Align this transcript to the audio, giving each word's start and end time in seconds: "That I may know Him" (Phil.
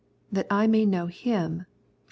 "That 0.33 0.47
I 0.49 0.65
may 0.65 0.83
know 0.87 1.05
Him" 1.05 1.51
(Phil. 1.59 1.65